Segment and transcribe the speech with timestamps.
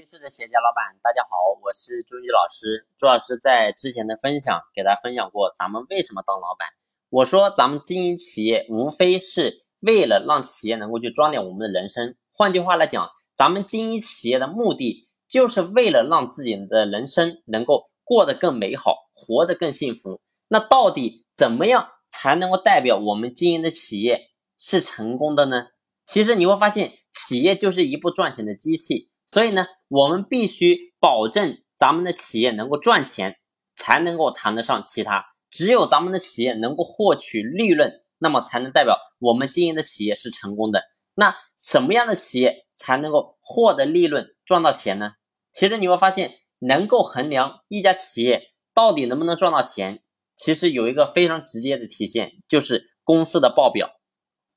[0.00, 2.86] 优秀的企业家老板，大家好，我是朱毅老师。
[2.96, 6.68] 朱老师在之前的分享给大家分享过，咱们为什么当老板？
[7.10, 12.16] 我说咱们经营企业，无非是为了让企业能够去装点我们的人生。
[12.32, 20.22] 换句话来讲，咱们经营企业的目的，就是为了让自己的人生能够过得更美好，活得更幸福。
[20.48, 25.66] 那到底怎么样才能够代表我们经营的企业是成功的呢？
[26.06, 29.09] 其实你会发现，企业就是一部赚钱的机器。
[29.30, 33.38] 所以呢，我们必须保证咱们的企业能够赚钱，
[33.76, 35.24] 才能够谈得上其他。
[35.52, 40.82] 只有咱们的企业能够获取利润，那么才能代表我们经营的企业是成功的。
[41.14, 45.12] 那什么样的企业才能够获得利润、赚到钱呢？
[45.52, 50.02] 其实你会发现，能够衡量一家企业到底能不能赚到钱，
[50.34, 53.90] 其实有一个非常直接的体现，就是公司的报表、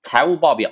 [0.01, 0.71] 财务报表。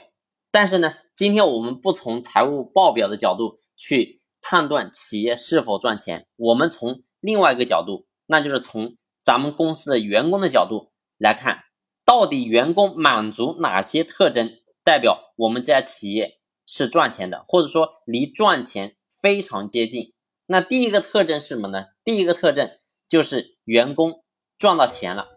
[0.52, 3.60] 但是呢，今天我们不从财务报表的角度。
[3.82, 11.64] 去判断企业是否赚钱，我们从另外一个角度，那就是从咱们公司的员工的角度来看，
[12.06, 14.52] 到底员工满足哪些特征，
[14.84, 20.14] 代表我们这家企业是赚钱的，或者说离赚钱非常接近。
[20.46, 21.88] 那第一个特征是什么呢？
[22.04, 22.70] 第一个特征
[23.10, 24.24] 就是员工
[24.60, 25.30] 赚到钱了。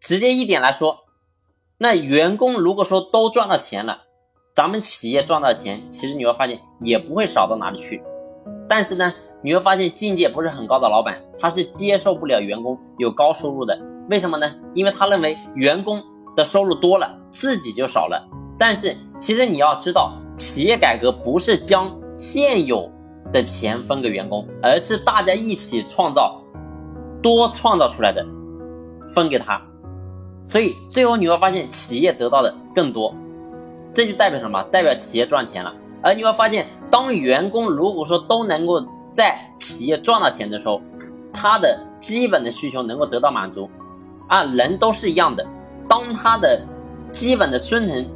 [0.00, 1.00] 直接一点来说，
[1.76, 4.04] 那员工如果说都赚到钱了。
[4.54, 8.02] 咱们企业赚到钱，其实你会发现也不会少到哪里去。
[8.68, 13.80] 但是呢，你会发现境界不是很高的老板，他是接受不了员工有高收入的。
[14.10, 14.54] 为什么呢？
[14.74, 16.02] 因为他认为员工
[16.36, 18.28] 的收入多了，自己就少了。
[18.58, 22.90] 但是其实你要知道，企业改革不是将现有
[23.32, 26.42] 的钱分给员工，而是大家一起创造，
[27.22, 28.22] 多创造出来的
[29.14, 29.58] 分给他。
[30.44, 33.14] 所以最后你会发现，企业得到的更多。
[33.94, 34.62] 这就代表什么？
[34.72, 35.74] 代表企业赚钱了。
[36.02, 40.80] 而你会发现，当员工如果说都能够在企业赚到钱的时候，
[41.32, 43.70] 他的基本的需求能够得到满足，
[44.28, 45.46] 啊，人都是一样的。
[45.88, 46.60] 当他的
[47.12, 48.08] 基本的生存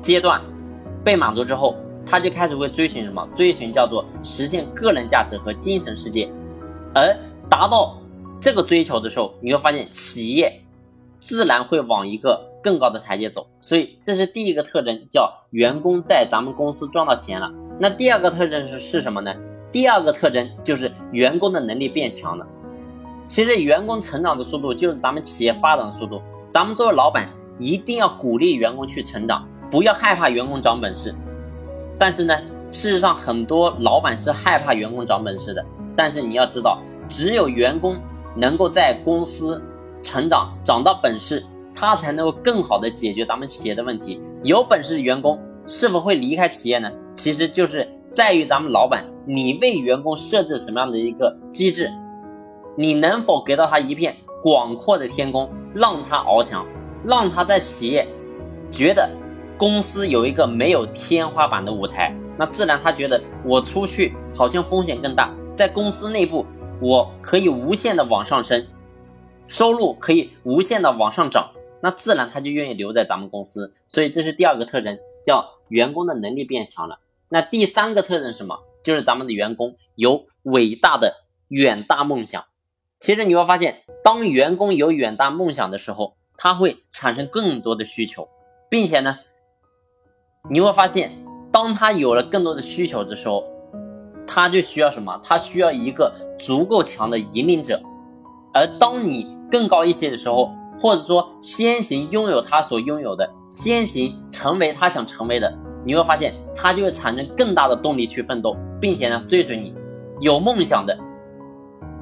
[0.00, 0.40] 阶段
[1.02, 3.26] 被满足之后，他就开始会追寻什么？
[3.34, 6.30] 追寻叫做实现个人价值和精神世界。
[6.94, 7.16] 而
[7.48, 7.98] 达到
[8.40, 10.60] 这个追求的时候，你会发现企业
[11.18, 12.51] 自然会往一个。
[12.62, 17.50] 更高的台阶走，所以这是第一个特征，叫员工在咱们公司赚到钱了。
[17.78, 19.34] 那第二个特征是是什么呢？
[19.72, 22.46] 第二个特征就是员工的能力变强了。
[23.26, 26.20] 其实员工成长的速度就是咱们企业发展的速度。
[26.50, 27.28] 咱们作为老板，
[27.58, 31.14] 一定要鼓励员工去成长，不要害怕员工长本事。
[31.98, 32.36] 但是呢，
[32.70, 35.64] 事实上很多老板是害怕员工长本事的。
[35.96, 36.78] 但是你要知道，
[37.08, 37.98] 只有员工
[38.36, 39.62] 能够在公司
[40.02, 41.42] 成长，长到本事。
[41.74, 44.20] 他才能够更好的解决咱们企业的问题。
[44.42, 46.90] 有本事的员工是否会离开企业呢？
[47.14, 51.90] 其实就是在于咱们老板，你为员工设置什么样的一个机制，
[52.76, 56.66] 你能否给到他一片广阔的天空，让他翱翔，
[57.06, 58.06] 让他在企业
[58.72, 59.08] 觉得
[59.56, 66.44] 公司有一个没有天花板的舞台，那自然他觉得我出去好像风险更大，在公司内部
[66.80, 68.66] 我可以无限的往上升，
[69.46, 71.48] 收入可以无限的往上涨。
[71.82, 77.00] 那自然他就愿意留在咱们公司，所以这是第二个特征，叫员工的能力变强了。
[77.28, 78.60] 那第三个特征是什么？
[78.84, 82.44] 就是咱们的员工有伟大的远大梦想。
[83.00, 88.28] 其实你会发现，当员工有远大梦想的时候，他会产生更多的需求，
[88.68, 89.18] 并且呢，
[90.50, 91.12] 你会发现，
[91.50, 93.44] 当他有了更多的需求的时候，
[94.26, 95.20] 他就需要什么？
[95.24, 97.82] 他需要一个足够强的引领者。
[98.54, 105.56] 而当你更高一些的时候，或者说，先行拥有他所拥有的，先行成为他想成为的，
[105.86, 109.72] 你会发现他就会产生更大的动力去奋斗，并且呢追随你。
[110.18, 110.98] 有梦想的，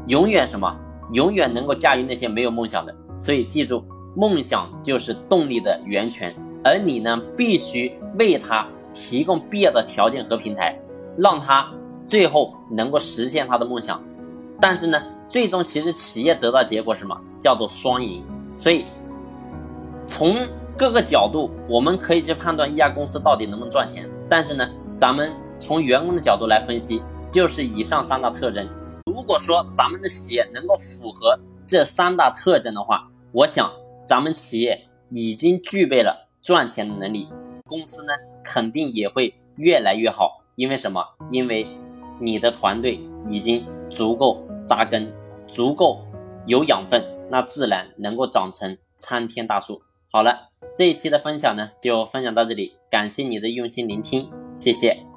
[0.06, 0.74] 永远什么？
[1.12, 2.94] 永远能够驾驭那些没有梦想的。
[3.20, 3.84] 所以记住，
[4.16, 10.80] 梦想就是动力的源泉，而你呢，必须为他提供必要的条件和平台，
[11.18, 11.70] 让他
[12.06, 14.02] 最后能够实现他的梦想。
[14.58, 17.14] 但是呢，最终其实企业得到结果什么？
[17.38, 18.24] 叫做双赢。
[18.60, 18.84] 所以，
[20.06, 20.36] 从
[20.76, 24.06] 各个角度，我们可以去判断一家公司到底能不能赚钱。
[24.28, 24.68] 但是呢，
[24.98, 27.02] 咱们从员工的角度来分析，
[27.32, 28.68] 就是以上三大特征。
[29.06, 33.72] 如果说咱们的企业能够符合这三大特征的话，我想
[34.04, 34.78] 咱们企业
[35.08, 37.30] 已经具备了赚钱的能力，
[37.66, 38.12] 公司呢
[38.44, 40.42] 肯定也会越来越好。
[40.56, 41.02] 因为什么？
[41.30, 41.66] 因为
[42.20, 45.10] 你的团队已经足够扎根，
[45.48, 46.04] 足够
[46.44, 47.02] 有养分。
[47.30, 49.82] 那自然能够长成参天大树。
[50.12, 55.09] 好了，这一期的分享呢，就分享到这里，感谢你的用心聆听，谢谢。